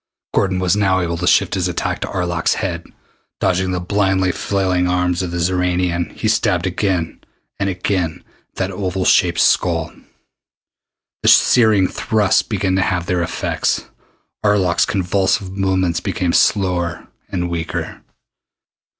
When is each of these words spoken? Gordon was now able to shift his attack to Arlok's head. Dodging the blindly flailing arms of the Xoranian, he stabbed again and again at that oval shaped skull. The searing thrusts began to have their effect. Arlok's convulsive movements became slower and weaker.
Gordon 0.33 0.57
was 0.57 0.75
now 0.75 0.99
able 0.99 1.17
to 1.17 1.27
shift 1.27 1.53
his 1.53 1.67
attack 1.67 1.99
to 2.01 2.07
Arlok's 2.07 2.55
head. 2.55 2.87
Dodging 3.39 3.69
the 3.69 3.79
blindly 3.79 4.31
flailing 4.31 4.87
arms 4.87 5.21
of 5.21 5.29
the 5.29 5.37
Xoranian, 5.37 6.11
he 6.13 6.27
stabbed 6.27 6.65
again 6.65 7.19
and 7.59 7.69
again 7.69 8.23
at 8.49 8.55
that 8.55 8.71
oval 8.71 9.05
shaped 9.05 9.37
skull. 9.39 9.93
The 11.21 11.29
searing 11.29 11.87
thrusts 11.87 12.41
began 12.41 12.75
to 12.77 12.81
have 12.81 13.05
their 13.05 13.21
effect. 13.21 13.87
Arlok's 14.43 14.85
convulsive 14.87 15.51
movements 15.51 15.99
became 15.99 16.33
slower 16.33 17.07
and 17.29 17.47
weaker. 17.47 18.01